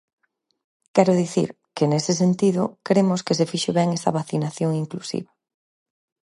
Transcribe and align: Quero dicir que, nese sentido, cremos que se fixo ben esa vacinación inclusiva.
Quero 0.95 1.13
dicir 1.23 1.49
que, 1.75 1.85
nese 1.91 2.13
sentido, 2.21 2.61
cremos 2.87 3.23
que 3.25 3.37
se 3.39 3.49
fixo 3.51 3.71
ben 3.77 3.89
esa 3.97 4.15
vacinación 4.19 4.71
inclusiva. 4.83 5.31